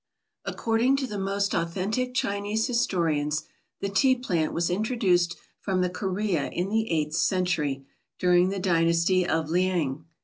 [0.45, 3.43] According to the most authentic Chinese historians,
[3.81, 7.85] the Tea plant was introduced from the Corea in the eighth century,
[8.17, 10.05] during the dynasty of Lyang.